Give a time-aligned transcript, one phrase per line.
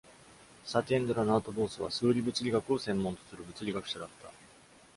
[0.65, 4.31] サティエンドラ・ナート・ボースは数理物理学を専門とする物理学者だった。